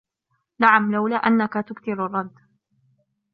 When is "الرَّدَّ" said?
2.05-2.39